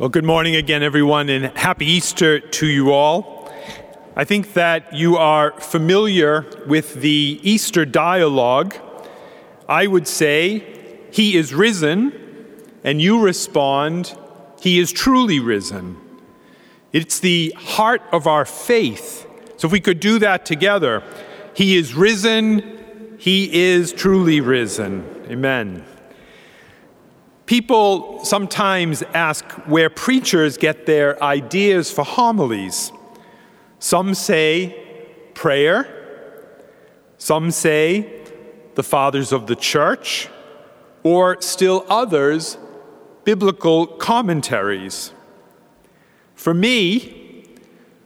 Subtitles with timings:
[0.00, 3.52] Well, good morning again, everyone, and happy Easter to you all.
[4.16, 8.74] I think that you are familiar with the Easter dialogue.
[9.68, 10.64] I would say,
[11.12, 12.14] He is risen,
[12.82, 14.16] and you respond,
[14.62, 15.98] He is truly risen.
[16.94, 19.26] It's the heart of our faith.
[19.58, 21.02] So if we could do that together,
[21.52, 25.26] He is risen, He is truly risen.
[25.28, 25.84] Amen.
[27.50, 32.92] People sometimes ask where preachers get their ideas for homilies.
[33.78, 34.78] Some say
[35.34, 35.88] prayer,
[37.18, 38.22] some say
[38.74, 40.28] the fathers of the church,
[41.02, 42.58] or still others,
[43.24, 45.12] biblical commentaries.
[46.34, 47.46] For me,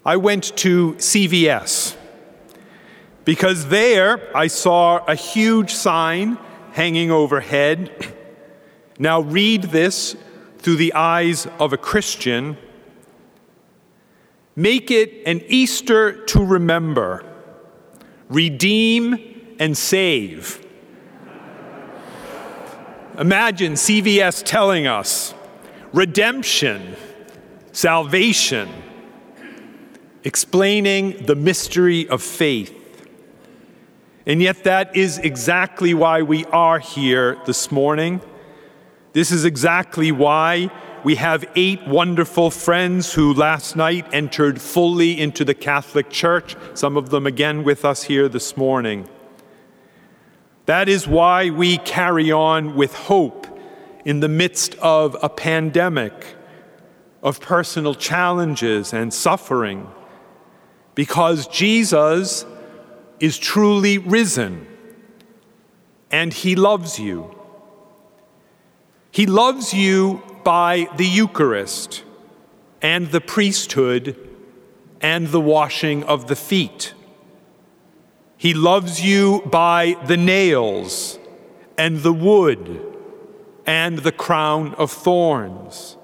[0.05, 1.97] I went to CVS
[3.25, 6.39] because there I saw a huge sign
[6.73, 8.15] hanging overhead
[8.99, 10.17] now read this
[10.65, 12.57] through the eyes of a Christian.
[14.57, 17.23] Make it an Easter to remember,
[18.31, 20.67] redeem and save.
[23.19, 25.35] Imagine CVS telling us
[25.93, 26.97] redemption,
[27.73, 28.71] salvation,
[30.25, 32.75] explaining the mystery of faith.
[34.25, 38.23] And yet, that is exactly why we are here this morning
[39.15, 40.71] this is exactly why
[41.05, 46.97] we have eight wonderful friends who last night entered fully into the Catholic Church, some
[46.97, 49.09] of them again with us here this morning.
[50.67, 53.47] That is why we carry on with hope
[54.05, 56.35] in the midst of a pandemic,
[57.23, 59.87] of personal challenges and suffering,
[60.97, 62.45] because Jesus
[63.21, 64.67] is truly risen
[66.11, 67.44] and he loves you.
[69.15, 72.03] He loves you by the Eucharist
[72.83, 74.19] and the priesthood
[75.01, 76.95] and the washing of the feet.
[78.37, 81.21] He loves you by the nails
[81.79, 82.85] and the wood
[83.65, 85.97] and the crown of thorns.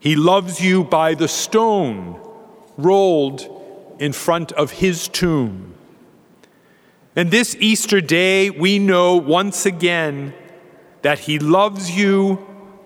[0.00, 2.18] He loves you by the stone
[2.78, 3.42] rolled
[3.98, 5.74] in front of his tomb.
[7.14, 10.32] And this Easter day, we know once again
[11.04, 12.38] that He loves you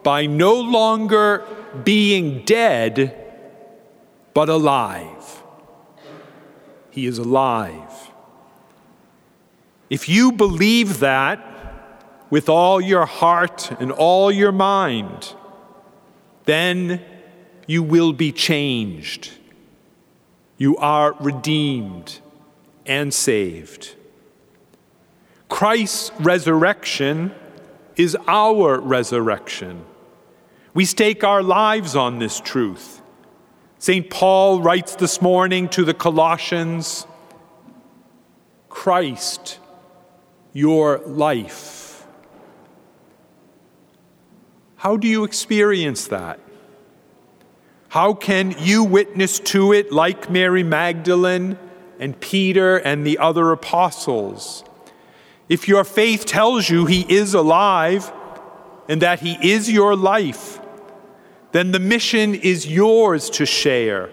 [0.02, 1.44] by no longer
[1.84, 3.14] being dead,
[4.34, 5.44] but alive.
[6.90, 8.10] He is alive.
[9.88, 11.38] If you believe that
[12.28, 15.36] with all your heart and all your mind,
[16.44, 17.00] then
[17.68, 19.30] you will be changed.
[20.56, 22.18] You are redeemed
[22.84, 23.94] and saved.
[25.48, 27.32] Christ's resurrection
[27.98, 29.84] is our resurrection.
[30.72, 33.03] We stake our lives on this truth.
[33.81, 34.09] St.
[34.09, 37.06] Paul writes this morning to the Colossians
[38.69, 39.59] Christ,
[40.53, 42.06] your life.
[44.76, 46.38] How do you experience that?
[47.88, 51.59] How can you witness to it like Mary Magdalene
[51.98, 54.62] and Peter and the other apostles?
[55.48, 58.12] If your faith tells you He is alive
[58.88, 60.60] and that He is your life,
[61.53, 64.10] then the mission is yours to share,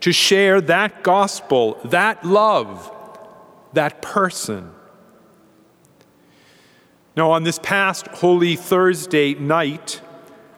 [0.00, 2.94] to share that gospel, that love,
[3.72, 4.72] that person.
[7.16, 10.00] Now, on this past Holy Thursday night,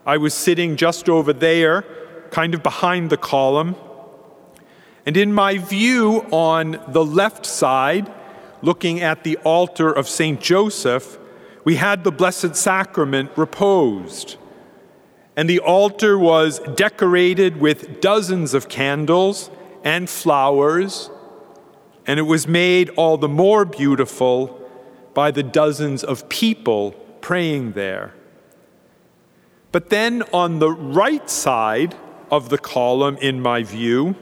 [0.04, 1.84] I was sitting just over there,
[2.30, 3.76] kind of behind the column,
[5.06, 8.12] and in my view on the left side,
[8.62, 10.40] looking at the altar of St.
[10.40, 11.18] Joseph,
[11.64, 14.36] we had the Blessed Sacrament reposed.
[15.36, 19.50] And the altar was decorated with dozens of candles
[19.84, 21.10] and flowers,
[22.06, 24.56] and it was made all the more beautiful
[25.14, 28.14] by the dozens of people praying there.
[29.72, 31.94] But then on the right side
[32.30, 34.16] of the column, in my view,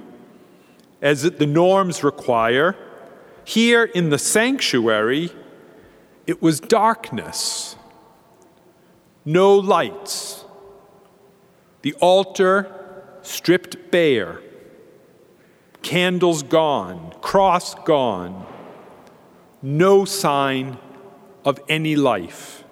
[1.00, 2.76] as the norms require,
[3.49, 5.33] here in the sanctuary,
[6.27, 7.77] it was darkness,
[9.25, 10.45] no lights,
[11.81, 12.71] the altar
[13.23, 14.43] stripped bare,
[15.81, 18.47] candles gone, cross gone,
[19.62, 20.77] no sign
[21.43, 22.65] of any life.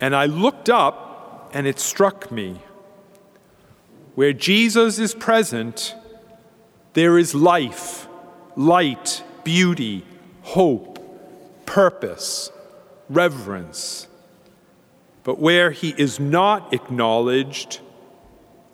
[0.00, 2.62] And I looked up and it struck me
[4.14, 5.96] where Jesus is present,
[6.92, 8.06] there is life
[8.56, 10.04] light, beauty,
[10.42, 10.98] hope,
[11.66, 12.50] purpose,
[13.08, 14.06] reverence.
[15.22, 17.80] But where he is not acknowledged,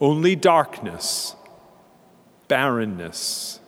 [0.01, 1.37] only darkness,
[2.49, 3.61] barrenness,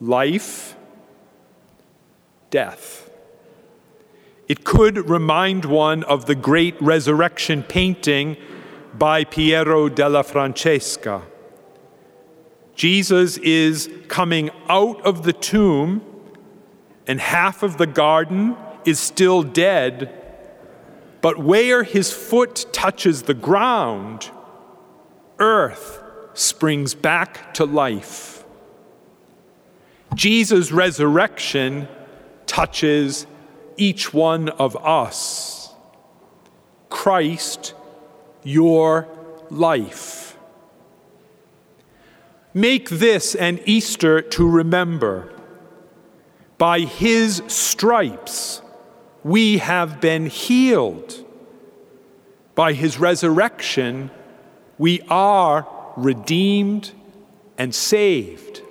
[0.00, 0.76] life,
[2.50, 3.10] death.
[4.48, 8.36] It could remind one of the great resurrection painting
[8.98, 11.22] by Piero della Francesca.
[12.80, 16.00] Jesus is coming out of the tomb,
[17.06, 18.56] and half of the garden
[18.86, 20.10] is still dead.
[21.20, 24.30] But where his foot touches the ground,
[25.38, 28.46] earth springs back to life.
[30.14, 31.86] Jesus' resurrection
[32.46, 33.26] touches
[33.76, 35.74] each one of us.
[36.88, 37.74] Christ,
[38.42, 39.06] your
[39.50, 40.19] life.
[42.52, 45.32] Make this an Easter to remember.
[46.58, 48.60] By his stripes,
[49.22, 51.24] we have been healed.
[52.54, 54.10] By his resurrection,
[54.78, 55.66] we are
[55.96, 56.90] redeemed
[57.56, 58.62] and saved.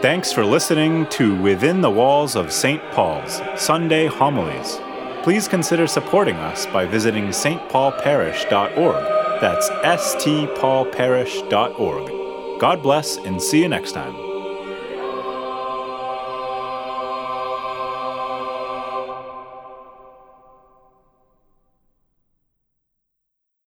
[0.00, 2.82] Thanks for listening to Within the Walls of St.
[2.90, 4.80] Paul's Sunday Homilies.
[5.22, 9.21] Please consider supporting us by visiting stpaulparish.org.
[9.42, 12.60] That's stpaulparish.org.
[12.60, 14.31] God bless and see you next time.